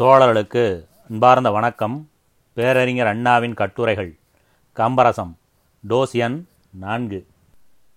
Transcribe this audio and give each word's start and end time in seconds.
தோழர்களுக்கு 0.00 0.86
அன்பார்ந்த 1.10 1.50
வணக்கம். 1.50 2.10
பேரறிஞர் 2.52 3.06
அண்ணாவின் 3.06 3.54
கட்டுரைகள். 3.54 4.18
கம்பரசம். 4.76 5.36
டோஸ் 5.88 6.12
எண் 6.12 6.46
நான்கு. 6.70 7.26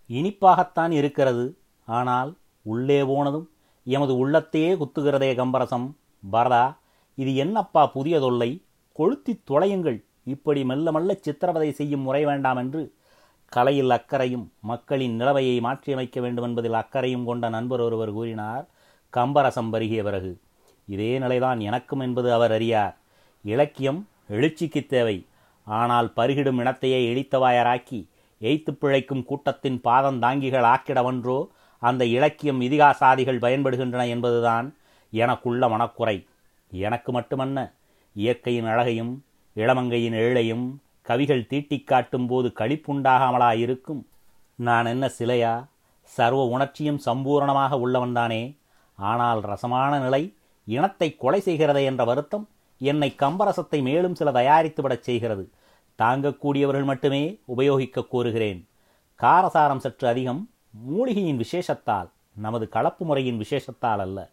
இனிப்பாகத்தான் 0.09 0.91
இருக்கிறது. 0.91 1.57
ஆனால் 1.85 2.35
உள்ளே 2.61 3.03
போனதும் 3.03 3.49
எமது 3.83 4.29
உள்ளத்தையே 4.29 4.75
குத்துகிறதே 4.75 5.35
கம்பரசம். 5.35 5.95
பரதா 6.31 6.75
இது 7.15 7.35
என்னப்பா 7.35 7.87
புதிய 7.87 8.19
தொல்லை 8.19 8.63
கொளுத்தித் 8.99 9.43
தொலையுங்கள். 9.49 10.03
இப்படி 10.23 10.65
மெல்ல 10.65 10.91
மெல்ல 10.91 11.17
சித்திரவதை 11.21 11.71
செய்யும் 11.71 12.01
முறை 12.01 12.25
வேண்டாம் 12.25 12.57
என்று 12.57 12.93
கலையில் 13.45 13.89
அக்கறையும் 13.89 14.51
மக்களின் 14.59 15.19
நிலவையை 15.19 15.59
மாற்றியமைக்க 15.59 16.21
வேண்டும் 16.21 16.45
என்பதில் 16.45 16.73
அக்கறையும் 16.73 17.25
கொண்ட 17.25 17.49
நண்பர் 17.49 17.79
ஒருவர் 17.79 18.11
கூறினார். 18.11 18.67
கம்பரசம் 19.17 19.69
பருகிய 19.69 20.03
பிறகு. 20.03 20.39
இதே 20.85 21.19
நிலைதான் 21.19 21.59
எனக்கும் 21.59 21.99
என்பது 21.99 22.33
அவர் 22.33 22.51
அறியார். 22.51 22.97
இலக்கியம் 23.43 24.07
எழுச்சிக்கு 24.29 24.85
தேவை. 24.85 25.27
ஆனால் 25.65 26.13
பருகிடும் 26.15 26.59
இனத்தையே 26.59 27.13
இழித்தவாயராக்கி 27.13 28.07
எய்த்து 28.41 28.71
பிழைக்கும் 28.71 29.25
கூட்டத்தின் 29.25 29.81
பாதம் 29.81 30.21
தாங்கிகள் 30.21 30.75
ஆக்கிடவன்றோ 30.75 31.47
அந்த 31.79 32.05
இலக்கியம் 32.05 32.61
இதிகாசாதிகள் 32.61 33.39
பயன்படுகின்றன 33.39 34.07
என்பதுதான் 34.07 34.75
எனக்குள்ள 35.11 35.67
மனக்குறை. 35.67 36.27
எனக்கு 36.71 37.11
மட்டுமன்ன 37.11 37.73
இயற்கையின் 38.13 38.65
அழகையும் 38.65 39.23
இளமங்கையின் 39.55 40.13
ஏழையும் 40.13 40.75
கவிகள் 41.01 41.47
தீட்டிக் 41.47 41.87
காட்டும் 41.87 42.27
போது 42.27 42.51
களிப்புண்டாகாமலா 42.59 43.57
இருக்கும் 43.57 44.07
நான் 44.55 44.85
என்ன 44.85 45.11
சிலையா? 45.19 45.65
சர்வ 46.03 46.43
உணர்ச்சியும் 46.43 47.01
சம்பூரணமாக 47.05 47.79
உள்ளவன்தானே 47.85 48.57
ஆனால் 48.95 49.41
ரசமான 49.41 49.99
நிலை 49.99 50.35
இனத்தை 50.65 51.15
கொலை 51.15 51.41
செய்கிறதே 51.41 51.83
என்ற 51.83 52.03
வருத்தம் 52.03 52.49
என்னை 52.77 53.15
கம்பரசத்தை 53.17 53.81
மேலும் 53.81 54.15
சில 54.15 54.31
தயாரித்துவிடச் 54.31 54.99
செய்கிறது. 54.99 55.49
தாங்கக்கூடியவர்கள் 55.97 56.83
மட்டுமே 56.83 57.39
உபயோகிக்க 57.45 58.05
கோருகிறேன். 58.11 58.65
காரசாரம் 59.21 59.77
சற்று 59.77 60.07
அதிகம் 60.07 60.49
மூலிகையின் 60.71 61.37
விசேஷத்தால் 61.37 62.09
நமது 62.33 62.69
கலப்பு 62.69 63.05
முறையின் 63.05 63.37
விசேஷத்தால் 63.37 63.99
அல்ல. 63.99 64.29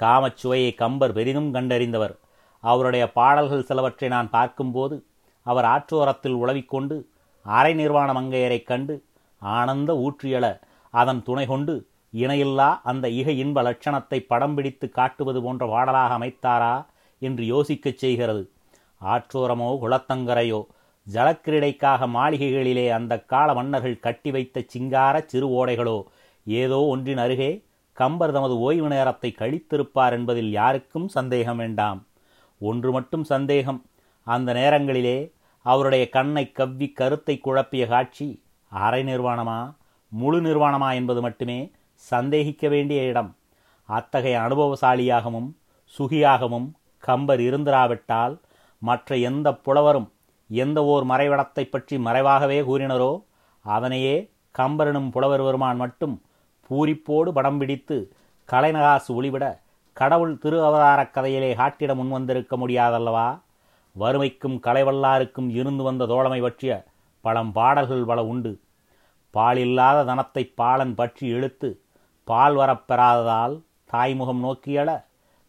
காமச்சுவையை 0.00 0.74
கம்பர் 0.74 1.12
பெரிதும் 1.12 1.54
கண்டறிந்தவர். 1.54 2.16
அவருடைய 2.60 3.12
பாடல்கள் 3.12 3.62
சிலவற்றை 3.62 4.08
நான் 4.08 4.30
பார்க்கும்போது 4.30 5.04
அவர் 5.42 5.64
ஆற்றோரத்தில் 5.64 6.32
உழவிக்கொண்டு 6.32 7.06
அரை 7.42 7.74
நிர்வாண 7.74 8.20
மங்கையரைக் 8.20 8.66
கண்டு 8.66 9.04
ஆனந்த 9.38 9.92
ஊற்றியல 9.92 10.60
அதன் 10.90 11.22
துணை 11.22 11.46
கொண்டு 11.46 11.86
இணையில்லா 12.14 12.68
அந்த 12.82 13.06
இக 13.20 13.28
இன்ப 13.42 13.58
லட்சணத்தை 13.62 14.18
படம் 14.32 14.54
பிடித்து 14.54 14.86
காட்டுவது 14.90 15.40
போன்ற 15.42 15.64
பாடலாக 15.66 16.12
அமைத்தாரா 16.18 16.74
என்று 17.22 17.44
யோசிக்கச் 17.46 18.00
செய்கிறது. 18.02 18.42
ஆற்றோரமோ 19.00 19.70
குளத்தங்கரையோ 19.82 20.60
ஜலக்கிரீடைக்காக 21.06 22.06
மாளிகைகளிலே 22.08 22.86
அந்த 22.88 23.14
கால 23.32 23.48
மன்னர்கள் 23.54 24.02
கட்டி 24.06 24.30
வைத்த 24.30 24.62
சிங்கார 24.66 25.14
சிறு 25.26 25.48
ஓடைகளோ 25.58 25.98
ஏதோ 26.46 26.78
ஒன்றின் 26.92 27.18
அருகே 27.18 27.50
கம்பர் 27.96 28.32
தமது 28.32 28.54
ஓய்வு 28.58 28.88
நேரத்தை 28.88 29.30
கழித்திருப்பார் 29.38 30.12
என்பதில் 30.12 30.50
யாருக்கும் 30.50 31.08
சந்தேகம் 31.08 31.56
வேண்டாம். 31.56 32.00
ஒன்று 32.60 32.90
மட்டும் 32.92 33.24
சந்தேகம். 33.24 33.80
அந்த 34.26 34.50
நேரங்களிலே 34.52 35.18
அவருடைய 35.66 36.04
கண்ணை 36.08 36.44
கவ்வி 36.52 36.88
கருத்தை 36.92 37.34
குழப்பிய 37.38 37.84
காட்சி 37.86 38.28
அரை 38.72 39.02
நிர்வாணமா 39.04 39.60
முழு 40.12 40.38
நிர்வாணமா 40.40 40.88
என்பது 40.94 41.20
மட்டுமே 41.20 41.60
சந்தேகிக்க 42.10 42.68
வேண்டிய 42.68 43.02
இடம். 43.02 43.30
அத்தகைய 43.88 44.36
அனுபவசாலியாகவும் 44.40 45.48
சுகியாகவும் 45.94 46.68
கம்பர் 47.04 47.40
இருந்திராவிட்டால் 47.40 48.34
மற்ற 48.82 49.16
எந்த 49.28 49.48
புலவரும் 49.66 50.08
எந்த 50.50 50.78
ஓர் 50.84 51.04
மறைவிடத்தை 51.04 51.64
பற்றி 51.64 51.96
மறைவாகவே 51.98 52.58
கூறினரோ 52.62 53.12
அதனையே 53.64 54.16
கம்பரனும் 54.54 55.10
புலவர் 55.10 55.42
பெருமான் 55.42 55.76
மட்டும் 55.76 56.14
பூரிப்போடு 56.70 57.30
படம் 57.32 57.58
பிடித்து 57.58 57.96
கலைநகாசு 58.48 59.10
ஒளிவிட 59.18 59.44
கடவுள் 59.96 60.34
திரு 60.38 60.58
அவதாரக் 60.64 61.14
கதையிலே 61.14 61.50
காட்டிட 61.54 61.92
முன்வந்திருக்க 61.94 62.54
முடியாதல்லவா? 62.62 63.28
வறுமைக்கும் 63.96 64.56
கலைவல்லாருக்கும் 64.66 65.48
இருந்து 65.50 65.82
வந்த 65.82 66.06
தோழமை 66.06 66.40
பற்றிய 66.40 66.72
பழம் 67.24 67.52
பாடல்கள் 67.52 68.04
பல 68.04 68.20
உண்டு. 68.24 68.52
பாலில்லாத 69.34 69.98
தனத்தை 70.04 70.42
பாலன் 70.54 70.94
பற்றி 70.94 71.24
இழுத்து 71.28 71.68
பால் 72.24 72.56
வரப்பெறாததால் 72.56 73.62
தாய்முகம் 73.84 74.44
நோக்கியள 74.44 75.04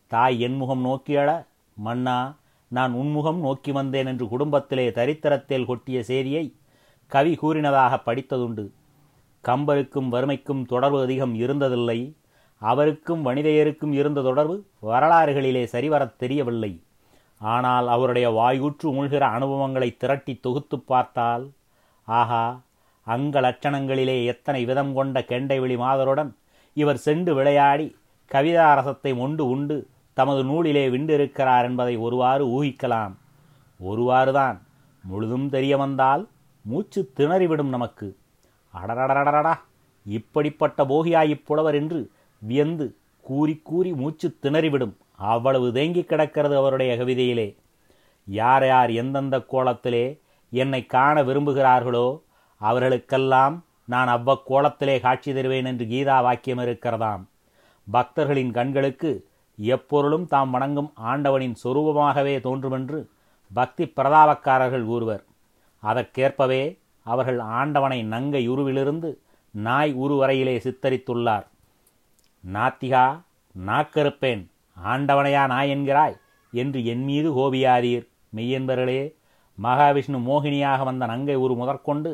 தாய் 0.08 0.42
என்முகம் 0.42 0.84
நோக்கியள 0.86 1.46
மன்னா 1.74 2.36
நான் 2.68 2.94
உன்முகம் 2.94 3.40
நோக்கி 3.40 3.72
வந்தேன் 3.72 4.06
என்று 4.06 4.28
குடும்பத்திலே 4.28 4.90
தரித்திரத்தில் 4.90 5.66
கொட்டிய 5.66 6.00
செய்தியை 6.00 6.56
கவி 7.08 7.36
கூறினதாக 7.36 8.02
படித்ததுண்டு. 8.06 8.72
கம்பருக்கும் 9.44 10.10
வறுமைக்கும் 10.10 10.66
தொடர்பு 10.66 11.02
அதிகம் 11.02 11.36
இருந்ததில்லை. 11.36 12.16
அவருக்கும் 12.58 13.26
வனிதையருக்கும் 13.26 13.92
இருந்த 13.92 14.22
தொடர்பு 14.22 14.66
வரலாறுகளிலே 14.82 15.64
சரிவரத் 15.64 16.16
தெரியவில்லை. 16.16 16.84
ஆனால் 17.38 17.88
அவருடைய 17.88 18.30
வாயூற்று 18.32 18.88
உழ்கிற 18.88 19.20
அனுபவங்களை 19.20 19.98
திரட்டி 19.98 20.36
தொகுத்து 20.36 20.80
பார்த்தால் 20.80 21.52
ஆஹா 22.04 22.62
அங்க 23.04 23.42
லட்சணங்களிலே 23.42 24.26
எத்தனை 24.26 24.66
விதம் 24.66 24.94
கொண்ட 24.94 25.22
கெண்டைவெளி 25.22 25.76
மாதருடன் 25.76 26.36
இவர் 26.76 26.98
சென்று 26.98 27.36
விளையாடி 27.36 27.96
கவிதாரசத்தை 28.32 29.16
மொண்டு 29.16 29.48
உண்டு 29.48 29.88
தமது 30.14 30.42
நூலிலே 30.44 30.90
விண்டிருக்கிறார் 30.90 31.64
என்பதை 31.64 31.98
ஒருவாறு 31.98 32.46
ஊகிக்கலாம். 32.56 33.14
ஒருவாறுதான் 33.84 34.58
முழுதும் 35.04 35.50
தெரிய 35.50 35.78
வந்தால் 35.78 36.28
மூச்சு 36.62 37.12
திணறிவிடும் 37.18 37.74
நமக்கு. 37.76 38.08
அடடடடடடா 38.74 39.54
இப்படிப்பட்ட 40.06 40.86
போகியாயிப் 40.86 41.46
புலவர் 41.46 41.76
என்று 41.76 42.10
வியந்து 42.40 42.96
கூறி 43.22 43.62
கூறி 43.64 43.94
மூச்சு 43.94 44.36
திணறிவிடும். 44.42 44.96
அவ்வளவு 45.16 45.74
தேங்கி 45.74 46.04
கிடக்கிறது 46.04 46.58
அவருடைய 46.58 46.96
கவிதையிலே. 46.96 47.56
யார் 48.26 48.66
யார் 48.66 48.92
எந்தெந்த 48.92 49.38
கோலத்திலே 49.52 50.06
என்னை 50.50 50.86
காண 50.86 51.24
விரும்புகிறார்களோ 51.24 52.22
அவர்களுக்கெல்லாம் 52.62 53.56
நான் 53.86 54.08
அவ்வக்கோலத்திலே 54.08 55.00
காட்சி 55.00 55.34
தருவேன் 55.34 55.66
என்று 55.66 55.86
கீதா 55.86 56.22
வாக்கியம் 56.22 56.58
இருக்கிறதாம். 56.58 57.24
பக்தர்களின் 57.92 58.52
கண்களுக்கு 58.52 59.28
எப்பொருளும் 59.56 60.28
தாம் 60.28 60.52
வணங்கும் 60.52 60.92
ஆண்டவனின் 60.96 61.56
சொரூபமாகவே 61.64 62.42
தோன்றுமென்று 62.42 63.10
பக்தி 63.54 63.86
பிரதாபக்காரர்கள் 63.86 64.86
கூறுவர். 64.86 65.24
அதற்கேற்பவே 65.84 66.80
அவர்கள் 67.04 67.40
ஆண்டவனை 67.40 68.04
நங்கை 68.04 68.50
உருவிலிருந்து 68.50 69.18
நாய் 69.52 69.96
உருவரையிலே 69.96 70.56
சித்தரித்துள்ளார். 70.66 71.46
நாத்திகா 72.44 73.22
நாக்கறுப்பேன் 73.66 74.48
ஆண்டவனையா 74.84 75.48
நாய் 75.48 75.70
என்கிறாய் 75.70 76.18
என்று 76.52 76.86
என் 76.86 77.04
மீது 77.04 77.32
கோபியாதீர். 77.32 78.08
மெய்யன்பர்களே 78.36 79.14
மகாவிஷ்ணு 79.64 80.18
மோகினியாக 80.30 80.84
வந்த 80.84 81.06
நங்கை 81.06 81.36
உரு 81.36 81.54
முதற்கொண்டு 81.56 82.12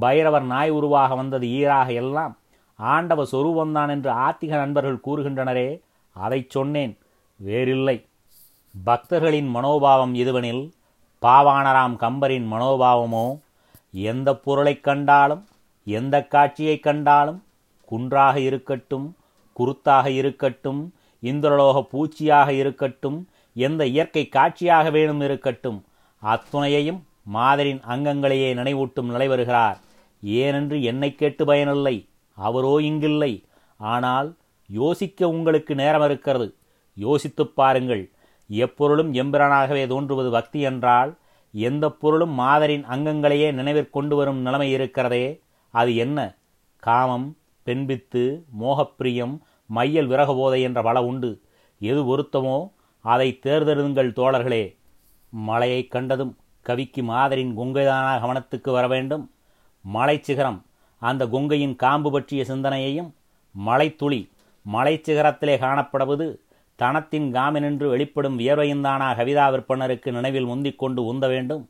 பைரவர் 0.00 0.42
நாய் 0.42 0.70
உருவாக 0.70 1.14
வந்தது 1.14 1.46
ஈராக 1.48 1.92
எல்லாம். 1.92 2.38
ஆண்டவ 2.74 3.24
சொரூபந்தான் 3.32 3.88
என்று 3.88 4.12
ஆத்திக 4.12 4.46
நண்பர்கள் 4.46 5.00
கூறுகின்றனரே 5.06 5.80
அதைச் 6.12 6.50
சொன்னேன். 6.50 6.98
வேறில்லை. 7.36 8.06
பக்தர்களின் 8.84 9.54
மனோபாவம் 9.54 10.14
இதுவெனில் 10.14 10.70
பாவாணராம் 11.22 11.96
கம்பரின் 11.96 12.52
மனோபாவமோ? 12.52 13.40
எந்த 13.92 14.34
பொருளைக் 14.34 14.84
கண்டாலும் 14.84 15.48
எந்த 15.84 16.26
காட்சியைக் 16.26 16.82
கண்டாலும் 16.82 17.44
குன்றாக 17.84 18.40
இருக்கட்டும் 18.40 19.16
குருத்தாக 19.58 20.06
இருக்கட்டும் 20.06 20.94
இந்திரலோக 21.22 21.82
பூச்சியாக 21.82 22.48
இருக்கட்டும் 22.48 23.28
எந்த 23.54 23.86
இயற்கை 23.86 24.28
காட்சியாக 24.28 24.90
வேணும் 24.90 25.20
இருக்கட்டும் 25.20 25.84
அத்துணையையும் 26.22 27.00
மாதரின் 27.30 27.80
அங்கங்களையே 27.80 28.54
நினைவூட்டும் 28.54 29.10
நிலை 29.10 29.28
வருகிறார். 29.28 29.78
ஏனென்று 30.24 30.82
என்னை 30.82 31.14
கேட்டு 31.14 31.44
பயனில்லை 31.44 32.08
அவரோ 32.34 32.78
இங்கில்லை. 32.78 33.42
ஆனால் 33.76 34.36
யோசிக்க 34.68 35.28
உங்களுக்கு 35.28 35.74
நேரம் 35.74 36.04
இருக்கிறது. 36.04 36.54
யோசித்துப் 36.94 37.56
பாருங்கள் 37.56 38.10
எப்பொருளும் 38.48 39.14
எம்பிரனாகவே 39.14 39.86
தோன்றுவது 39.86 40.30
பக்தி 40.30 40.60
என்றால் 40.60 41.18
எந்த 41.52 41.90
பொருளும் 41.90 42.30
மாதரின் 42.30 42.84
அங்கங்களையே 42.84 43.52
நினைவிற்கொண்டு 43.52 44.14
வரும் 44.16 44.40
நிலைமை 44.40 44.70
இருக்கிறதே. 44.70 45.40
அது 45.70 45.96
என்ன? 45.96 46.36
காமம் 46.76 47.36
பெண்பித்து 47.62 48.44
மோகப்பிரியம் 48.60 49.38
மையல் 49.66 50.08
விரகபோதை 50.08 50.62
என்ற 50.62 50.82
பல 50.82 51.02
உண்டு. 51.02 51.40
எது 51.78 52.04
பொருத்தமோ 52.04 52.70
அதை 53.00 53.40
தேர்ந்தெடுங்கள் 53.42 54.12
தோழர்களே. 54.12 54.76
மலையைக் 55.28 55.90
கண்டதும் 55.90 56.36
கவிக்கு 56.70 57.02
மாதரின் 57.02 57.58
கொங்கைதான 57.58 58.06
கவனத்துக்கு 58.20 58.70
வர 58.70 58.88
வேண்டும் 58.88 59.30
மலைச்சிகரம் 59.94 60.20
சிகரம் 60.20 60.64
அந்த 61.02 61.26
கொங்கையின் 61.26 61.76
காம்பு 61.76 62.10
பற்றிய 62.10 62.44
சிந்தனையையும் 62.44 63.10
மலைத்துளி 63.52 64.20
மலைச்சிகரத்திலே 64.72 65.54
காணப்படுவது 65.58 66.26
தனத்தின் 66.74 67.34
காமினின்று 67.34 67.88
வெளிப்படும் 67.88 68.38
வியர்வையுந்தானா 68.38 69.08
கவிதா 69.16 69.46
விற்பனருக்கு 69.48 70.10
நினைவில் 70.10 70.44
முந்திக் 70.44 70.78
கொண்டு 70.78 71.04
உந்த 71.04 71.28
வேண்டும்? 71.28 71.68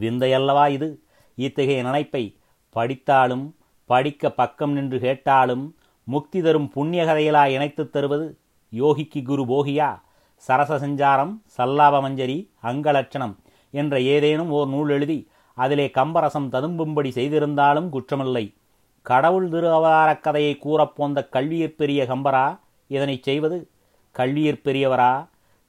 விந்தையல்லவா 0.00 0.68
இது? 0.68 1.02
இத்தகைய 1.34 1.82
நினைப்பை 1.82 2.36
படித்தாலும் 2.70 3.56
படிக்க 3.84 4.30
பக்கம் 4.30 4.72
நின்று 4.72 4.98
கேட்டாலும் 5.00 5.76
முக்தி 6.04 6.42
தரும் 6.42 6.68
புண்ணிய 6.68 7.04
கதைகளா 7.04 7.46
இணைத்துத் 7.46 7.92
தருவது? 7.92 8.38
யோகிக்கு 8.72 9.22
குரு 9.22 9.44
போகியா? 9.44 10.00
சரச 10.48 10.78
சஞ்சாரம் 10.78 11.32
சல்லாப 11.58 12.00
மஞ்சரி 12.00 12.38
அங்கலட்சணம் 12.62 13.36
என்ற 13.70 14.00
ஏதேனும் 14.00 14.50
ஓர் 14.50 14.68
நூல் 14.68 14.88
எழுதி 14.88 15.28
அதிலே 15.54 15.90
கம்பரசம் 15.94 16.48
ததும்பும்படி 16.48 17.08
செய்திருந்தாலும் 17.08 17.92
குற்றமில்லை. 17.92 18.54
கடவுள் 19.02 19.48
திரு 19.48 19.72
அவதாரக் 19.72 20.22
கதையை 20.22 20.58
கூறப்போந்த 20.64 21.28
கல்வியிற் 21.32 21.76
பெரிய 21.76 22.04
கம்பரா 22.04 22.58
இதனைச் 22.86 23.22
செய்வது? 23.22 23.68
கல்வியிற் 24.18 24.60
பெரியவரா? 24.64 25.26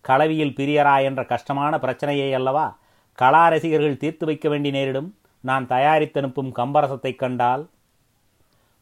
களவியில் 0.07 0.54
பிரியரா 0.54 1.04
என்ற 1.04 1.25
கஷ்டமான 1.25 1.80
பிரச்சனையை 1.80 2.34
அல்லவா? 2.34 2.78
கலா 3.13 3.48
ரசிகர்கள் 3.48 3.98
தீர்த்து 3.98 4.25
வைக்க 4.25 4.50
வேண்டி 4.50 4.72
நேரிடும். 4.72 5.16
நான் 5.40 5.68
தயாரித்தனுப்பும் 5.68 6.51
கம்பரசத்தைக் 6.51 7.16
கண்டால். 7.16 7.69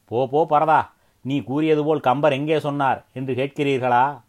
போ 0.06 0.28
போ 0.28 0.48
பரதா 0.50 0.88
நீ 1.22 1.42
கூறியது 1.42 1.84
போல் 1.84 2.00
கம்பர் 2.00 2.32
எங்கே 2.32 2.60
சொன்னார் 2.60 3.06
என்று 3.14 3.34
கேட்கிறீர்களா? 3.34 4.22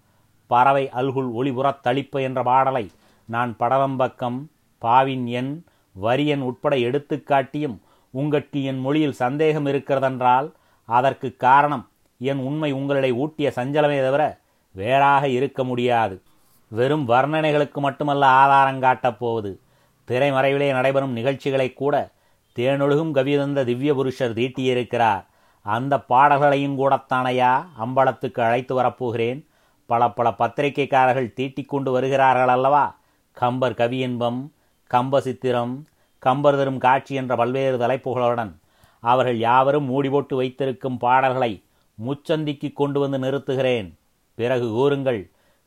பறவை 0.46 0.90
அல்குல் 0.94 1.30
ஒளிபுறத் 1.34 1.80
தளிப்பு 1.84 2.20
என்ற 2.20 2.42
பாடலை 2.42 2.90
நான் 3.24 3.56
படவம்பக்கம் 3.58 4.46
பாவின் 4.78 5.26
எண் 5.26 5.64
வரியன் 6.02 6.38
உட்பட 6.38 6.76
எடுத்துக்காட்டியும் 6.76 7.78
உங்களுக்கு 8.10 8.64
என் 8.64 8.80
மொழியில் 8.80 9.12
சந்தேகம் 9.12 9.66
இருக்கிறதென்றால் 9.66 10.52
அதற்கு 10.84 11.36
காரணம் 11.36 11.88
என் 12.18 12.38
உண்மை 12.38 12.72
உங்களிடை 12.72 13.12
ஊட்டிய 13.12 13.52
சஞ்சலமே 13.54 14.02
தவிர 14.02 14.38
வேறாக 14.72 15.28
இருக்க 15.28 15.64
முடியாது. 15.64 16.22
வெறும் 16.68 17.08
வர்ணனைகளுக்கு 17.08 17.74
மட்டுமல்ல 17.74 18.26
ஆதாரம் 18.26 18.82
காட்டப்போவது 18.82 19.58
திரைமறைவிலே 20.08 20.72
நடைபெறும் 20.72 21.12
நிகழ்ச்சிகளை 21.12 21.72
கூட 21.72 22.10
தேனொழுகும் 22.58 23.14
கவிதந்த 23.14 23.64
திவ்ய 23.64 23.94
புருஷர் 23.94 24.34
தீட்டியிருக்கிறார். 24.34 25.24
அந்த 25.62 26.00
பாடல்களையும் 26.00 26.78
கூடத்தானையா 26.78 27.66
அம்பலத்துக்கு 27.80 28.40
அழைத்து 28.40 28.74
வரப்போகிறேன். 28.74 29.46
பல 29.86 30.08
பல 30.08 30.34
பத்திரிகைக்காரர்கள் 30.38 31.32
தீட்டிக் 31.32 31.68
கொண்டு 31.68 31.90
வருகிறார்கள் 31.92 32.48
அல்லவா? 32.48 32.96
கம்பர் 33.32 33.72
கவியின்பம் 33.72 34.48
கம்ப 34.94 35.18
சித்திரம் 35.18 35.74
கம்பர் 36.22 36.56
தரும் 36.56 36.78
காட்சி 36.78 37.14
என்ற 37.14 37.32
பல்வேறு 37.36 37.76
தலைப்புகளுடன் 37.78 38.52
அவர்கள் 39.02 39.38
யாவரும் 39.38 39.84
மூடி 39.84 40.08
போட்டு 40.08 40.36
வைத்திருக்கும் 40.36 40.98
பாடல்களை 40.98 41.62
முச்சந்திக்கு 41.98 42.72
கொண்டு 42.72 42.98
வந்து 43.00 43.18
நிறுத்துகிறேன். 43.18 43.88
பிறகு 44.34 44.66
கூறுங்கள் 44.70 45.20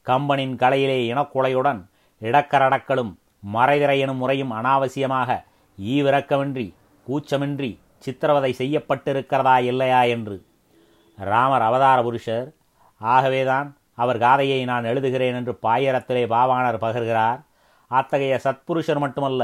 கம்பனின் 0.07 0.55
கலையிலே 0.55 0.97
இனக்குலையுடன் 1.11 1.81
இடக்கரடக்களும் 2.21 3.11
மறைதிரை 3.39 3.99
எனும் 3.99 4.17
முறையும் 4.17 4.51
அனாவசியமாக 4.51 5.29
ஈவிரக்கமின்றி 5.77 6.67
கூச்சமின்றி 7.07 7.71
சித்திரவதை 7.99 8.51
செய்யப்பட்டிருக்கிறதா 8.57 9.55
இல்லையா 9.61 10.01
என்று. 10.15 10.37
ராமர் 11.17 11.61
அவதார 11.61 12.01
புருஷர் 12.03 12.49
ஆகவேதான் 13.01 13.77
அவர் 13.95 14.19
காதையை 14.19 14.63
நான் 14.63 14.83
எழுதுகிறேன் 14.83 15.37
என்று 15.39 15.53
பாயரத்திலே 15.61 16.23
பாவாணர் 16.33 16.83
பகர்கிறார். 16.85 17.39
அத்தகைய 17.91 18.33
சத்புருஷர் 18.43 18.99
மட்டுமல்ல 18.99 19.43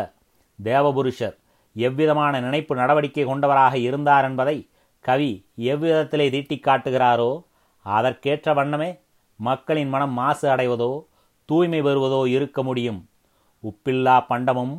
தேவபுருஷர் 0.59 1.35
எவ்விதமான 1.75 2.39
நினைப்பு 2.39 2.73
நடவடிக்கை 2.75 3.23
கொண்டவராக 3.25 3.73
இருந்தார் 3.77 4.23
என்பதை 4.23 4.57
கவி 5.05 5.31
எவ்விதத்திலே 5.71 6.27
தீட்டிக் 6.31 6.67
காட்டுகிறாரோ 6.67 7.31
அதற்கேற்ற 7.85 8.53
வண்ணமே 8.53 8.89
மக்களின் 9.39 9.89
மனம் 9.89 10.11
மாசு 10.11 10.45
அடைவதோ 10.49 10.91
தூய்மை 11.49 11.81
வருவதோ 11.81 12.21
இருக்க 12.27 12.63
முடியும். 12.63 13.01
உப்பில்லா 13.63 14.15
பண்டமும் 14.29 14.73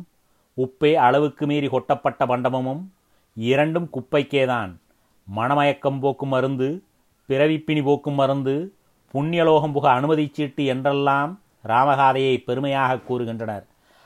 உப்பே 0.57 0.91
அளவுக்கு 1.05 1.43
மீறி 1.47 1.67
கொட்டப்பட்ட 1.67 2.25
பண்டமும் 2.25 2.83
இரண்டும் 3.37 3.89
குப்பைக்கேதான். 3.93 4.71
மணமயக்கம் 5.27 5.99
போக்கும் 5.99 6.29
மருந்து 6.29 6.69
பிறவிப்பினி 7.29 7.81
போக்கும் 7.83 8.13
மருந்து 8.13 8.55
புண்ணியலோகம் 9.13 9.73
புக 9.73 9.85
அனுமதி 9.89 10.25
சீட்டு 10.33 10.63
என்றெல்லாம் 10.65 11.31
ராமகாதையை 11.67 12.43
பெருமையாக 12.43 12.99
கூறுகின்றனர். 13.09 13.65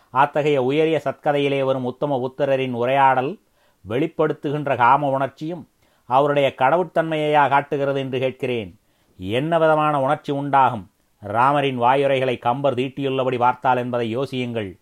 அத்தகைய 0.10 0.64
உயரிய 0.64 1.02
சத்கதையிலே 1.04 1.64
வரும் 1.64 1.86
உத்தம 1.86 2.18
புத்திரரின் 2.18 2.72
உரையாடல் 2.72 3.40
வெளிப்படுத்துகின்ற 3.90 4.76
காம 4.76 5.10
உணர்ச்சியும் 5.10 5.68
அவருடைய 6.06 6.54
கடவுட்தன்மையையா 6.58 7.50
காட்டுகிறது 7.50 8.00
என்று 8.00 8.20
கேட்கிறேன். 8.20 8.80
என்ன 9.18 9.60
விதமான 9.60 10.02
உணர்ச்சி 10.02 10.32
உண்டாகும்? 10.32 10.90
ராமரின் 11.28 11.78
வாயுரைகளை 11.78 12.40
கம்பர் 12.40 12.74
தீட்டியுள்ளபடி 12.74 13.38
பார்த்தால் 13.38 13.78
என்பதை 13.78 14.18
யோசியுங்கள். 14.18 14.78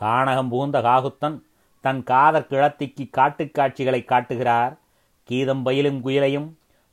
கானகம் 0.00 0.48
புகுந்த 0.48 0.80
காகுத்தன் 0.80 1.40
தன் 1.80 2.02
காதர் 2.02 2.46
கிழத்திக்கு 2.50 3.10
காட்டுக் 3.10 3.54
காட்சிகளை 3.54 4.04
காட்டுகிறார். 4.04 4.76
கீதம் 5.24 5.62
பயிலும் 5.62 6.06
குயிலையும் 6.06 6.52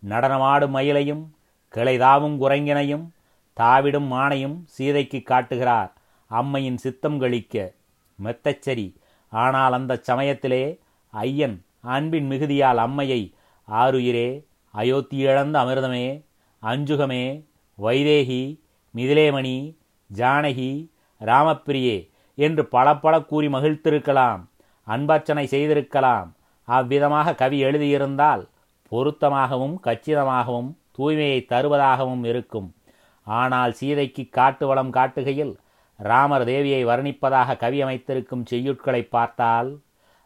நடனமாடும் 0.10 0.76
மயிலையும் 0.76 1.36
கிளைதாவும் 1.76 2.38
குரங்கினையும் 2.38 3.10
தாவிடும் 3.60 4.08
மானையும் 4.14 4.58
சீதைக்கு 4.76 5.20
காட்டுகிறார். 5.24 5.92
அம்மையின் 6.32 6.78
சித்தம் 6.78 7.20
கழிக்க 7.20 7.74
மெத்தச்சரி. 8.20 8.88
ஆனால் 9.32 9.74
அந்த 9.74 9.94
சமயத்திலே 10.10 10.64
ஐயன் 11.14 11.58
அன்பின் 11.96 12.28
மிகுதியால் 12.32 12.80
அம்மையை 12.86 13.22
ஆருயிரே 13.68 14.30
அயோத்தி 14.74 15.18
இழந்த 15.18 15.56
அமிர்தமே 15.64 16.08
அஞ்சுகமே 16.64 17.24
வைதேகி 17.78 18.44
மிதிலேமணி 18.96 19.58
ஜானகி 20.10 20.72
ராமப்பிரியே 21.22 21.98
என்று 22.38 22.64
பல 22.66 22.88
பல 22.98 23.14
கூறி 23.22 23.48
மகிழ்த்திருக்கலாம் 23.48 24.42
அன்பர்ச்சனை 24.88 25.46
செய்திருக்கலாம். 25.46 26.30
அவ்விதமாக 26.68 27.36
கவி 27.36 27.58
எழுதியிருந்தால் 27.64 28.44
பொருத்தமாகவும் 28.92 29.76
கச்சிதமாகவும் 29.84 30.70
தூய்மையை 30.98 31.40
தருவதாகவும் 31.52 32.24
இருக்கும். 32.32 32.70
ஆனால் 33.28 33.72
சீதைக்கு 33.72 34.24
காட்டு 34.30 34.68
வளம் 34.68 34.92
காட்டுகையில் 34.94 35.54
ராமர் 36.00 36.46
தேவியை 36.50 36.82
வர்ணிப்பதாக 36.86 37.58
கவி 37.58 37.80
அமைத்திருக்கும் 37.84 38.46
செய்யுட்களை 38.52 39.02
பார்த்தால் 39.10 39.70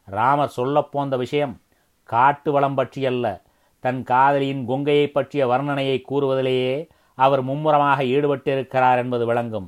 ராமர் 0.07 0.55
சொல்லப்போந்த 0.55 1.15
விஷயம் 1.17 1.55
காட்டு 2.09 2.49
வளம் 2.51 2.77
பற்றியல்ல. 2.77 3.25
தன் 3.83 4.03
காதலியின் 4.03 4.63
கொங்கையை 4.65 5.07
பற்றிய 5.07 5.41
வர்ணனையை 5.47 5.97
கூறுவதிலேயே 6.01 6.75
அவர் 7.17 7.41
மும்முரமாக 7.41 7.99
ஈடுபட்டிருக்கிறார் 8.03 8.97
என்பது 8.97 9.25
விளங்கும். 9.25 9.67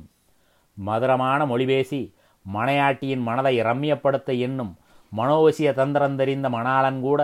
மதுரமான 0.76 1.46
மொழிபேசி 1.46 2.00
மனையாட்டியின் 2.46 3.22
மனதை 3.22 3.54
ரம்யப்படுத்த 3.62 4.32
எண்ணும் 4.38 4.72
மனோவசிய 5.12 5.68
தந்திரம் 5.72 6.16
தெரிந்த 6.16 6.46
மணாளன் 6.48 7.00
கூட 7.00 7.20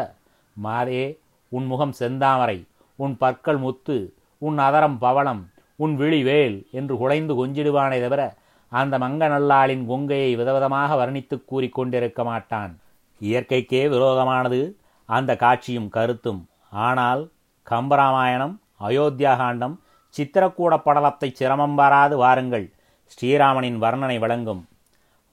மாதே 0.56 1.04
உன் 1.52 1.66
முகம் 1.66 1.94
செந்தாமரை 2.00 2.58
உன் 2.98 3.14
பற்கள் 3.16 3.58
முத்து 3.58 3.96
உன் 4.42 4.58
அதரம் 4.58 4.96
பவளம் 4.98 5.42
உன் 5.76 5.96
விழி 5.96 6.22
வேல் 6.22 6.66
என்று 6.72 6.96
குலைந்து 6.96 7.46
கொஞ்சிடுவானே 7.46 8.00
தவிர 8.00 8.34
அந்த 8.68 8.98
மங்க 8.98 9.22
நல்லாளின் 9.28 9.84
கொங்கையை 9.86 10.36
விதவிதமாக 10.36 10.94
வர்ணித்துக் 10.94 11.44
கூறிக்கொண்டிருக்க 11.50 12.24
மாட்டான். 12.24 12.78
இயற்கைக்கே 13.20 13.88
விரோதமானது. 13.88 14.76
அந்த 15.04 15.36
காட்சியும் 15.36 15.88
கருத்தும். 15.88 16.48
ஆனால் 16.70 17.30
கம்பராமாயணம் 17.70 18.54
அயோத்தியா 18.80 19.36
காண்டம் 19.36 19.80
சித்திரக்கூட 20.14 20.74
படலத்தை 20.84 21.32
சிரமம் 21.32 21.74
வராது 21.74 22.16
வாருங்கள். 22.16 22.72
ஸ்ரீராமனின் 23.06 23.78
வர்ணனை 23.82 24.18
வழங்கும் 24.18 24.68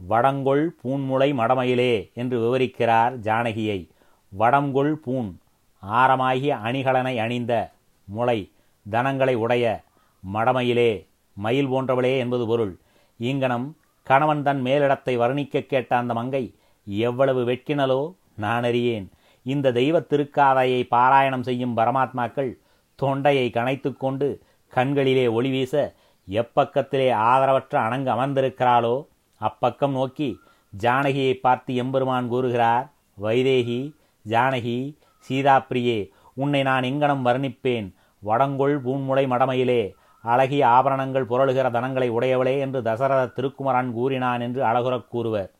வடங்கொள் 0.10 0.66
பூன்முளை 0.84 1.30
மடமயிலே 1.34 2.14
என்று 2.14 2.38
விவரிக்கிறார் 2.40 3.14
ஜானகியை. 3.20 3.80
வடங்கொள் 4.40 4.94
பூன் 5.06 5.30
ஆரமாகிய 5.92 6.52
அணிகலனை 6.64 7.18
அணிந்த 7.18 7.72
முளை 8.06 8.52
தனங்களை 8.90 9.36
உடைய 9.36 9.84
மடமயிலே 10.24 10.92
மயில் 11.38 11.70
போன்றவளே 11.72 12.14
என்பது 12.18 12.46
பொருள். 12.48 12.74
ஈங்கனம் 13.20 13.68
கணவன் 14.08 14.44
தன் 14.44 14.62
மேலிடத்தை 14.66 15.14
வர்ணிக்க 15.24 15.62
கேட்ட 15.62 15.92
அந்த 15.98 16.14
மங்கை 16.14 16.44
எவ்வளவு 16.88 17.42
வெட்கினலோ 17.46 18.02
நான் 18.36 18.64
அறியேன். 18.64 19.06
இந்த 19.46 19.72
தெய்வ 19.72 20.00
திருக்காதையை 20.12 20.82
பாராயணம் 20.96 21.46
செய்யும் 21.48 21.78
பரமாத்மாக்கள் 21.78 22.52
தொண்டையை 23.00 23.48
கனைத்து 23.50 23.90
கொண்டு 23.98 24.28
கண்களிலே 24.74 25.26
ஒளி 25.28 25.50
வீச 25.50 25.74
எப்பக்கத்திலே 26.28 27.08
ஆதரவற்ற 27.30 27.74
அணங்கு 27.88 28.10
அமர்ந்திருக்கிறாளோ 28.16 28.96
அப்பக்கம் 29.42 29.96
நோக்கி 30.00 30.30
ஜானகியை 30.74 31.34
பார்த்து 31.34 31.72
எம்பெருமான் 31.76 32.28
கூறுகிறார் 32.28 32.86
வைதேகி 33.22 33.82
ஜானகி 34.26 34.78
சீதாப்பிரியே 35.26 35.98
உன்னை 36.34 36.62
நான் 36.64 36.84
எங்கனம் 36.84 37.26
வர்ணிப்பேன். 37.26 37.88
வடங்கொள் 38.24 38.76
பூன்முளை 38.86 39.24
மடமையிலே 39.28 39.82
அழகிய 40.24 40.68
ஆபரணங்கள் 40.68 41.26
புரளுகிற 41.26 41.72
தனங்களை 41.72 42.12
உடையவளே 42.12 42.60
என்று 42.60 42.82
தசரத 42.82 43.28
திருக்குமரன் 43.28 43.94
கூறினான் 43.94 44.42
என்று 44.42 44.64
அழகுறக் 44.64 45.08
கூறுவர். 45.08 45.52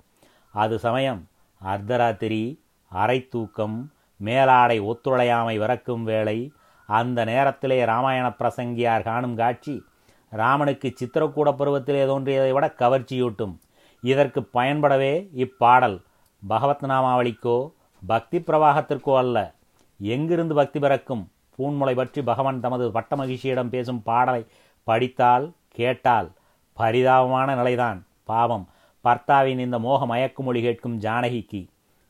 அது 0.52 0.80
சமயம் 0.80 1.28
அர்த்தராத்திரி 1.66 2.60
அரை 2.90 3.28
தூக்கம் 3.28 3.92
மேலாடை 4.18 4.80
ஒத்துழையாமை 4.80 5.58
விறக்கும் 5.58 6.04
வேளை 6.04 6.52
அந்த 6.88 7.26
நேரத்திலே 7.26 7.86
ராமாயண 7.86 8.30
பிரசங்கியார் 8.30 9.04
காணும் 9.04 9.36
காட்சி 9.36 9.84
ராமனுக்கு 10.30 10.94
சித்திரக்கூட 10.94 11.56
பருவத்திலே 11.56 12.06
தோன்றியதை 12.06 12.52
விட 12.52 12.74
கவர்ச்சியூட்டும். 12.78 13.58
இதற்கு 14.02 14.50
பயன்படவே 14.54 15.28
இப்பாடல் 15.34 16.02
பகவத் 16.48 16.84
நாமாவளிக்கோ 16.84 17.72
பக்தி 18.08 18.40
பிரவாகத்திற்கோ 18.40 19.18
அல்ல. 19.18 19.54
எங்கிருந்து 20.00 20.56
பக்தி 20.56 20.80
பிறக்கும்? 20.80 21.32
பூன்முளை 21.58 21.94
பற்றி 21.96 22.24
பகவான் 22.24 22.60
தமது 22.60 22.92
பட்ட 22.92 23.16
மகிழ்ச்சியிடம் 23.16 23.74
பேசும் 23.76 24.04
பாடலை 24.04 24.46
படித்தால் 24.84 25.46
கேட்டால் 25.70 26.32
பரிதாபமான 26.78 27.56
நிலைதான். 27.56 28.06
பாவம். 28.24 28.66
பர்த்தாவின் 29.04 29.60
இந்த 29.60 29.80
மோக 29.80 30.06
மயக்குமொழி 30.06 30.62
கேட்கும் 30.62 31.00
ஜானகிக்கு 31.00 31.62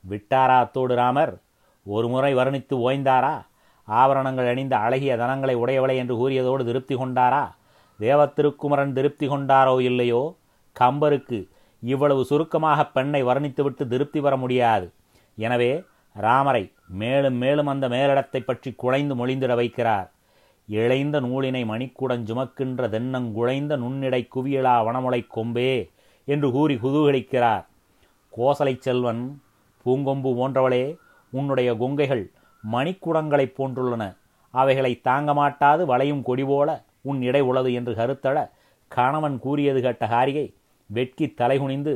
விட்டாரா 0.09 0.57
அத்தோடு 0.59 0.95
ராமர்? 0.95 1.33
ஒரு 1.85 2.07
முறை 2.07 2.35
வர்ணித்து 2.35 2.75
ஓய்ந்தாரா? 2.75 3.45
ஆபரணங்கள் 3.87 4.47
அணிந்த 4.47 4.77
அழகிய 4.77 5.17
தனங்களை 5.17 5.55
உடையவளை 5.55 5.95
என்று 5.95 6.15
கூறியதோடு 6.15 6.65
திருப்தி 6.65 6.95
கொண்டாரா? 6.95 7.43
தேவத்திருக்குமரன் 7.99 8.93
திருப்தி 8.93 9.27
கொண்டாரோ 9.27 9.79
இல்லையோ? 9.79 10.35
கம்பருக்கு 10.79 11.39
இவ்வளவு 11.81 12.25
சுருக்கமாக 12.25 12.85
பெண்ணை 12.85 13.23
வர்ணித்துவிட்டு 13.23 13.87
திருப்தி 13.87 14.21
பெற 14.21 14.37
முடியாது. 14.37 14.93
எனவே 15.35 15.83
ராமரை 16.13 16.71
மேலும் 17.01 17.37
மேலும் 17.37 17.67
அந்த 17.67 17.89
மேலிடத்தை 17.89 18.39
பற்றி 18.43 18.71
குழைந்து 18.71 19.13
மொழிந்திட 19.15 19.53
வைக்கிறார். 19.55 20.07
இழைந்த 20.69 21.21
நூலினை 21.21 21.61
மணிக்குடன் 21.71 22.23
சுமக்கின்ற 22.29 22.87
தென்னங்குழைந்த 22.93 23.77
நுண்ணிடை 23.77 24.27
குவியலா 24.35 24.75
வனமுலை 24.87 25.21
கொம்பே 25.35 25.89
என்று 26.25 26.51
கூறி 26.51 26.75
குதூகலிக்கிறார். 26.75 27.63
கோசலை 28.33 28.77
செல்வன் 28.79 29.41
பூங்கொம்பு 29.85 30.29
போன்றவளே 30.39 30.97
உன்னுடைய 31.29 31.73
கொங்கைகள் 31.73 32.31
மணிக்குடங்களைப் 32.73 33.55
போன்றுள்ளன. 33.57 34.03
அவைகளை 34.51 35.01
தாங்க 35.01 35.33
மாட்டாது 35.33 35.85
வளையும் 35.85 36.21
கொடி 36.21 36.43
போல 36.43 36.69
உன் 37.01 37.21
இடை 37.21 37.41
உளது 37.41 37.73
என்று 37.73 37.93
கருத்தள 37.93 38.37
கணவன் 38.87 39.39
கூறியது 39.39 39.81
கேட்ட 39.81 40.05
ஹாரிகை 40.07 40.53
வெட்கி 40.89 41.25
தலைகுனிந்து 41.37 41.93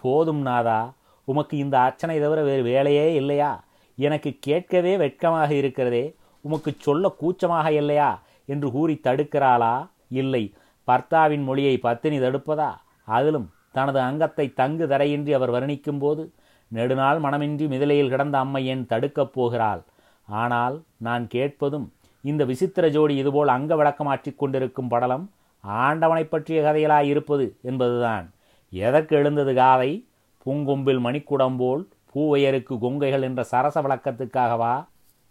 போதும் 0.00 0.42
நாதா 0.42 0.80
உமக்கு 1.24 1.56
இந்த 1.56 1.78
அர்ச்சனை 1.78 2.20
தவிர 2.20 2.40
வேறு 2.42 2.62
வேலையே 2.62 3.14
இல்லையா? 3.14 3.64
எனக்கு 3.98 4.36
கேட்கவே 4.40 4.96
வெட்கமாக 4.96 5.54
இருக்கிறதே 5.54 6.14
உமக்கு 6.40 6.72
சொல்ல 6.78 7.08
கூச்சமாக 7.08 7.72
இல்லையா 7.72 8.22
என்று 8.46 8.70
கூறி 8.70 9.00
தடுக்கிறாளா? 9.02 9.88
இல்லை. 10.08 10.54
பர்த்தாவின் 10.86 11.42
மொழியை 11.42 11.78
பத்தினி 11.78 12.18
தடுப்பதா? 12.18 12.70
அதிலும் 13.04 13.50
தனது 13.72 13.98
அங்கத்தை 14.00 14.52
தங்கு 14.52 14.86
தரையின்றி 14.86 15.32
அவர் 15.32 15.50
வர்ணிக்கும் 15.50 15.98
போது 15.98 16.32
நெடுநாள் 16.68 17.20
மனமின்றி 17.20 17.66
மிதிலையில் 17.66 18.08
கிடந்த 18.08 18.38
அம்மை 18.38 18.66
என் 18.66 18.86
தடுக்கப் 18.86 19.32
போகிறாள்? 19.32 19.82
ஆனால் 20.26 20.82
நான் 20.96 21.26
கேட்பதும் 21.26 21.92
இந்த 22.22 22.44
விசித்திர 22.44 22.88
ஜோடி 22.88 23.16
இதுபோல் 23.16 23.48
அங்க 23.48 23.76
விளக்கமாற்றிக் 23.76 24.38
கொண்டிருக்கும் 24.38 24.88
படலம் 24.88 25.30
ஆண்டவனைப் 25.64 26.30
பற்றிய 26.30 26.62
கதைகளாய் 26.62 27.04
இருப்பது 27.04 27.56
என்பதுதான். 27.62 28.32
எதற்கு 28.70 29.16
எழுந்தது 29.16 29.54
காதை? 29.54 30.06
பூங்கொம்பில் 30.46 31.00
மணிக்குடம்போல் 31.00 31.82
பூவையருக்கு 32.16 32.74
கொங்கைகள் 32.78 33.22
என்ற 33.22 33.40
சரச 33.50 33.76
வழக்கத்துக்காகவா 33.82 34.74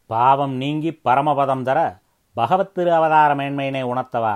பாவம் 0.09 0.55
நீங்கி 0.55 0.91
பரமபதம் 1.05 1.61
தர 1.61 1.79
பகவத் 2.35 2.73
திரு 2.73 2.91
அவதார 2.93 3.35
மேன்மையினை 3.35 3.81
உணர்த்தவா? 3.83 4.35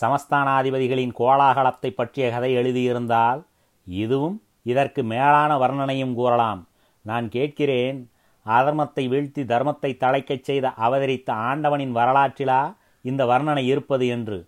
சமஸ்தானாதிபதிகளின் 0.00 1.12
கோலாகலத்தை 1.18 1.90
பற்றிய 1.90 2.30
கதை 2.30 2.50
எழுதியிருந்தால் 2.56 3.40
இதுவும் 3.86 4.36
இதற்கு 4.62 5.02
மேலான 5.02 5.50
வர்ணனையும் 5.58 6.14
கூறலாம். 6.14 6.60
நான் 7.04 7.28
கேட்கிறேன் 7.28 7.98
அதர்மத்தை 8.46 9.04
வீழ்த்தி 9.12 9.42
தர்மத்தை 9.52 9.90
தழைக்கச் 9.96 10.42
செய்த 10.42 10.72
அவதரித்த 10.86 11.32
ஆண்டவனின் 11.32 11.94
வரலாற்றிலா 11.96 12.62
இந்த 13.04 13.22
வர்ணனை 13.24 13.64
இருப்பது 13.64 14.06
என்று? 14.06 14.38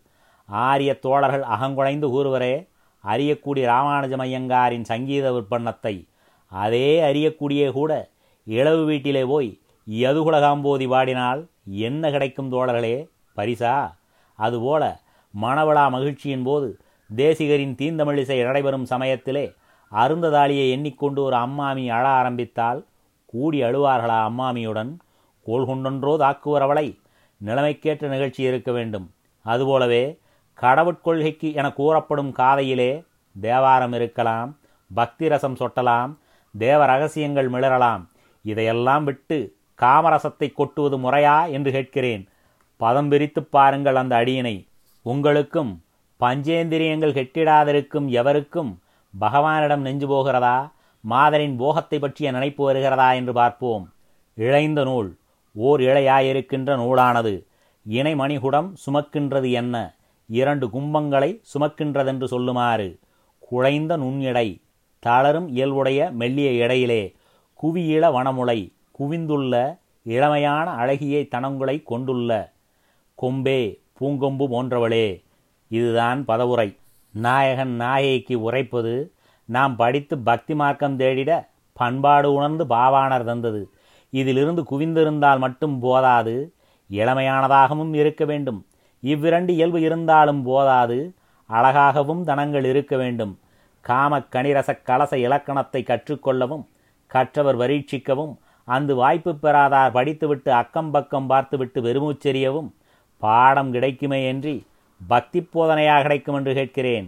ஆரிய 0.48 0.98
தோழர்கள் 0.98 1.44
அகங்குழைந்து 1.54 2.08
கூறுவரே 2.14 2.54
அறியக்கூடிய 3.04 3.64
ராமானுஜமையங்காரின் 3.74 4.84
சங்கீத 4.84 5.26
விற்பன்னத்தை 5.32 5.94
அதே 6.64 6.88
அறியக்கூடிய 7.08 7.62
கூட 7.72 7.92
இளவு 8.46 8.82
வீட்டிலே 8.84 9.22
போய் 9.24 9.50
யதுகுலகாம்போதி 9.86 10.86
பாடினால் 10.88 11.40
என்ன 11.84 12.10
கிடைக்கும் 12.10 12.52
தோழர்களே? 12.52 12.96
பரிசா? 13.36 13.74
அதுபோல 14.38 14.82
மணவிழா 15.34 15.84
மகிழ்ச்சியின் 15.90 16.42
போது 16.42 16.68
தேசிகரின் 17.10 17.74
தீந்தமிழிசை 17.80 18.36
நடைபெறும் 18.44 18.86
சமயத்திலே 18.92 19.44
அருந்ததாளியை 19.92 20.66
எண்ணிக்கொண்டு 20.70 21.20
ஒரு 21.22 21.36
அம்மாமி 21.36 21.84
அழ 21.96 22.04
ஆரம்பித்தால் 22.20 22.80
கூடி 23.32 23.58
அழுவார்களா 23.62 24.18
அம்மாமியுடன்? 24.28 24.92
கோல்கொண்டென்றோ 25.46 26.12
தாக்குவரவளை 26.24 26.86
நிலைமைக்கேற்ற 27.40 28.04
நிகழ்ச்சி 28.08 28.42
இருக்க 28.42 28.70
வேண்டும். 28.72 29.06
அதுபோலவே 29.44 30.04
கடவுட்கொள்கைக்கு 30.58 31.48
என 31.54 31.66
கூறப்படும் 31.72 32.32
காதையிலே 32.32 32.90
தேவாரம் 33.36 33.92
இருக்கலாம் 33.92 34.50
பக்தி 34.90 35.26
ரசம் 35.28 35.58
சொட்டலாம் 35.60 36.12
தேவ 36.58 36.86
ரகசியங்கள் 36.86 37.50
மிளறலாம் 37.50 38.06
இதையெல்லாம் 38.42 39.04
விட்டு 39.04 39.54
காமரசத்தை 39.82 40.52
கொட்டுவது 40.52 40.98
முறையா 40.98 41.50
என்று 41.50 41.72
கேட்கிறேன். 41.72 42.28
பதம் 42.76 43.08
பிரித்துப் 43.08 43.50
பாருங்கள் 43.50 43.96
அந்த 43.96 44.16
அடியினை. 44.16 44.68
உங்களுக்கும் 45.02 45.82
பஞ்சேந்திரியங்கள் 46.20 47.12
கெட்டிடாதிருக்கும் 47.12 48.08
எவருக்கும் 48.08 48.80
பகவானிடம் 49.20 49.76
நெஞ்சு 49.76 50.06
போகிறதா? 50.06 50.72
மாதரின் 51.00 51.56
போகத்தை 51.56 51.98
பற்றிய 51.98 52.30
நினைப்பு 52.30 52.64
வருகிறதா 52.64 53.12
என்று 53.12 53.32
பார்ப்போம். 53.32 53.92
இழைந்த 54.34 54.84
நூல். 54.84 55.16
ஓர் 55.52 55.80
இழையாயிருக்கின்ற 55.80 56.76
நூலானது. 56.76 57.46
இணை 57.84 58.14
மணிகுடம் 58.14 58.74
சுமக்கின்றது 58.86 59.50
என்ன? 59.50 59.94
இரண்டு 60.26 60.66
கும்பங்களை 60.66 61.42
சுமக்கின்றதென்று 61.54 62.24
சொல்லுமாறு. 62.24 62.98
குழைந்த 63.50 63.96
நுண்ணிடை. 63.96 64.60
தளரும் 65.06 65.48
இயல்புடைய 65.48 66.00
மெல்லிய 66.20 66.50
இடையிலே 66.64 67.02
குவியிள 67.62 68.04
வனமுலை 68.16 68.58
குவிந்துள்ள 68.98 69.54
இளமையான 70.06 70.66
அழகியை 70.82 71.22
தனங்களை 71.28 71.76
கொண்டுள்ள 71.82 72.30
கொம்பே 73.18 73.60
பூங்கொம்பு 73.98 74.44
போன்றவளே 74.52 75.06
இதுதான் 75.70 76.20
பதவுரை. 76.24 76.68
நாயகன் 77.14 77.74
நாயகிக்கு 77.80 78.34
உரைப்பது 78.46 78.94
நாம் 79.48 79.74
படித்து 79.76 80.14
பக்தி 80.18 80.54
மார்க்கம் 80.54 80.98
தேடிட 80.98 81.32
பண்பாடு 81.72 82.28
உணர்ந்து 82.32 82.64
பாவாணர் 82.64 83.24
தந்தது. 83.24 83.62
இதிலிருந்து 84.12 84.62
குவிந்திருந்தால் 84.70 85.40
மட்டும் 85.44 85.76
போதாது 85.78 86.34
இளமையானதாகவும் 86.90 87.92
இருக்க 87.94 88.24
வேண்டும். 88.24 88.60
இவ்விரண்டு 89.02 89.52
இயல்பு 89.54 89.80
இருந்தாலும் 89.80 90.42
போதாது 90.42 90.98
அழகாகவும் 91.50 92.22
தனங்கள் 92.24 92.64
இருக்க 92.64 92.94
வேண்டும். 92.96 93.32
காமக்கணிரசக் 93.88 94.86
கலச 94.88 95.12
இலக்கணத்தை 95.26 95.80
கற்றுக்கொள்ளவும் 95.82 96.64
கற்றவர் 97.10 97.58
பரீட்சிக்கவும் 97.60 98.34
அந்த 98.68 98.90
வாய்ப்பு 98.94 99.32
பெறாதார் 99.42 99.94
படித்துவிட்டு 99.96 100.50
அக்கம் 100.52 100.90
பக்கம் 100.90 101.26
பார்த்துவிட்டு 101.26 101.80
வெறுமூச்செறியவும் 101.80 102.70
பாடம் 103.22 103.70
கிடைக்குமே 103.72 104.20
என்றி 104.32 104.54
பக்தி 105.00 105.40
போதனையாக 105.54 106.02
கிடைக்கும் 106.04 106.36
என்று 106.38 106.52
கேட்கிறேன். 106.54 107.06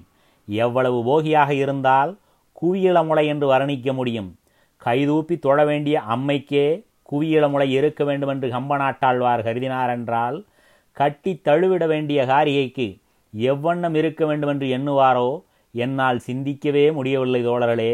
எவ்வளவு 0.49 0.99
போகியாக 1.05 1.51
இருந்தால் 1.55 2.13
குவியலமுலை 2.63 3.25
என்று 3.27 3.47
வர்ணிக்க 3.47 3.93
முடியும். 3.93 4.31
கைதூப்பி 4.83 5.35
தொழ 5.39 5.59
வேண்டிய 5.65 5.97
அம்மைக்கே 6.15 6.67
குவியலமுலை 7.13 7.69
இருக்க 7.71 8.03
வேண்டும் 8.05 8.33
என்று 8.35 8.49
கம்பநாட்டாழ்வார் 8.55 9.45
கருதினார் 9.47 9.93
என்றால் 9.97 10.39
கட்டி 10.97 11.33
தழுவிட 11.47 11.85
வேண்டிய 11.87 12.21
காரிகைக்கு 12.27 12.89
எவ்வண்ணம் 13.35 13.97
இருக்க 14.01 14.23
வேண்டும் 14.27 14.51
என்று 14.55 14.67
எண்ணுவாரோ 14.77 15.29
என்னால் 15.73 16.19
சிந்திக்கவே 16.19 16.93
முடியவில்லை 16.93 17.47
தோழர்களே. 17.47 17.93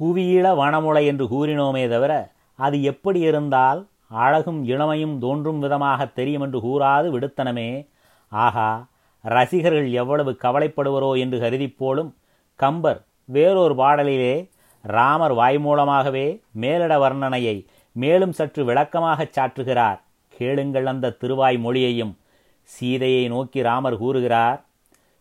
குவியில 0.00 0.46
வனமுளை 0.60 1.04
என்று 1.06 1.24
கூறினோமே 1.24 1.88
தவிர 1.88 2.12
அது 2.58 2.82
எப்படி 2.82 3.20
இருந்தால் 3.20 3.86
அழகும் 4.08 4.64
இளமையும் 4.64 5.18
தோன்றும் 5.18 5.58
விதமாக 5.58 6.06
தெரியும் 6.06 6.42
என்று 6.42 6.58
கூறாது 6.58 7.08
விடுத்தனமே. 7.14 7.88
ஆகா 8.28 8.86
ரசிகர்கள் 9.22 9.90
எவ்வளவு 9.90 10.36
கவலைப்படுவரோ 10.42 11.18
என்று 11.18 11.38
கருதிப்போலும் 11.40 12.10
கம்பர் 12.60 13.04
வேறொரு 13.24 13.74
பாடலிலே 13.74 14.50
ராமர் 14.82 15.32
வாய் 15.32 15.58
மூலமாகவே 15.58 16.40
மேலிட 16.52 16.98
வர்ணனையை 16.98 17.66
மேலும் 17.92 18.32
சற்று 18.32 18.64
விளக்கமாகச் 18.64 19.38
சாற்றுகிறார். 19.38 20.00
கேளுங்கள் 20.28 20.86
அந்த 20.86 21.10
திருவாய் 21.10 21.58
மொழியையும் 21.58 22.16
சீதையை 22.62 23.28
நோக்கி 23.28 23.62
ராமர் 23.62 23.96
கூறுகிறார் 23.96 24.64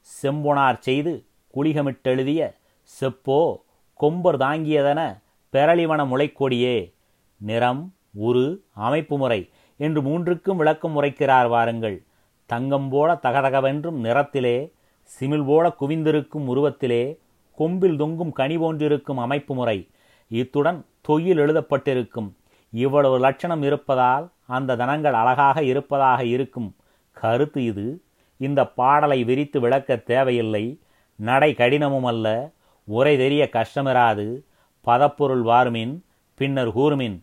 செம்புணார் 0.09 0.79
செய்து 0.79 1.25
குளிகமிட்டெழுதிய 1.57 2.53
செப்போ 2.99 3.55
கொம்பர் 3.93 4.37
தாங்கியதென 4.37 5.21
பெரளிவன 5.51 6.05
முளைக்கொடியே 6.05 6.93
நிறம் 7.37 7.93
உரு 8.11 8.63
அமைப்பு 8.73 9.17
முறை 9.17 9.49
என்று 9.77 10.01
மூன்றுக்கும் 10.01 10.55
விளக்கம் 10.55 11.01
உரைக்கிறார் 11.01 11.47
வாருங்கள். 11.47 12.03
தங்கம் 12.45 12.89
போல 12.89 13.13
தகதகவென்றும் 13.13 13.99
நிறத்திலே 14.03 14.71
சிமிழ் 15.03 15.45
போல 15.45 15.75
குவிந்திருக்கும் 15.79 16.47
உருவத்திலே 16.47 17.17
கொம்பில் 17.55 17.97
தொங்கும் 17.97 18.31
கனி 18.31 18.57
போன்றிருக்கும் 18.57 19.17
அமைப்பு 19.17 19.55
முறை 19.55 19.87
இத்துடன் 20.27 20.85
தொயில் 21.01 21.37
எழுதப்பட்டிருக்கும். 21.37 22.29
இவ்வளவு 22.71 23.19
லட்சணம் 23.19 23.61
இருப்பதால் 23.61 24.29
அந்த 24.47 24.75
தனங்கள் 24.75 25.13
அழகாக 25.13 25.63
இருப்பதாக 25.63 26.25
இருக்கும். 26.25 26.75
கருத்து 27.11 27.63
இது. 27.63 28.01
இந்த 28.37 28.67
பாடலை 28.67 29.23
விரித்து 29.23 29.59
விளக்க 29.59 29.95
தேவையில்லை. 29.95 30.79
நடை 31.15 31.53
கடினமும் 31.53 32.05
அல்ல 32.05 32.51
உரை 32.83 33.17
தெரிய 33.17 33.49
கஷ்டமிராது 33.51 34.41
பதப்பொருள் 34.87 35.43
வாருமின் 35.43 35.93
பின்னர் 36.35 36.77
கூறுமின். 36.77 37.21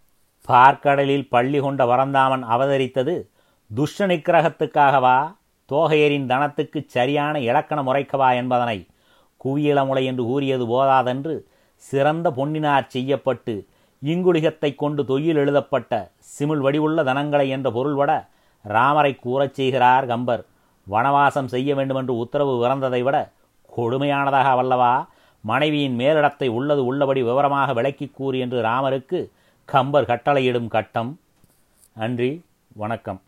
பார்க்கடலில் 0.49 1.29
பள்ளி 1.29 1.59
கொண்ட 1.59 1.85
வரந்தாமன் 1.85 2.45
அவதரித்தது 2.45 3.29
துஷ்ட 3.75 4.07
நிக்கிரகத்துக்காகவா 4.07 5.37
தோகையரின் 5.73 6.27
தனத்துக்குச் 6.27 6.89
சரியான 6.89 7.41
இலக்கண 7.41 7.83
முறைக்கவா 7.83 8.35
என்பதனை. 8.35 8.87
குவியலமுலை 9.45 10.05
என்று 10.05 10.25
கூறியது 10.25 10.67
போதாதென்று 10.67 11.47
சிறந்த 11.75 12.31
பொன்னினார் 12.31 12.87
செய்யப்பட்டு 12.87 13.67
இங்குலிகத்தை 14.03 14.75
கொண்டு 14.75 15.05
தொயில் 15.05 15.37
எழுதப்பட்ட 15.37 16.11
சிமிழ் 16.39 16.59
வடிவுள்ள 16.59 17.05
தனங்களை 17.05 17.49
என்ற 17.49 17.71
பொருள்பட 17.71 18.29
ராமரை 18.63 19.19
கூறச் 19.25 19.55
செய்கிறார் 19.55 20.07
கம்பர். 20.07 20.45
வனவாசம் 20.91 21.45
செய்ய 21.45 21.75
வேண்டுமென்று 21.75 22.17
உத்தரவு 22.17 22.67
பிறந்ததை 22.67 23.03
விட 23.03 23.33
கொடுமையானதாக 23.77 24.55
வல்லவா 24.55 25.07
மனைவியின் 25.41 25.99
மேலிடத்தை 25.99 26.49
உள்ளது 26.49 26.85
உள்ளபடி 26.85 27.23
விவரமாக 27.23 27.73
விளக்கிக் 27.73 28.15
கூறு 28.15 28.39
என்று 28.39 28.63
ராமருக்கு 28.63 29.31
கம்பர் 29.65 30.07
கட்டளையிடும் 30.07 30.69
கட்டம். 30.69 31.19
நன்றி 31.93 32.45
வணக்கம். 32.75 33.21